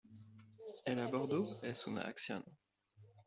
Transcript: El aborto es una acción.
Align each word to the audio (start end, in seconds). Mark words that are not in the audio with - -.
El 0.83 0.99
aborto 0.99 1.59
es 1.61 1.85
una 1.85 2.01
acción. 2.01 2.43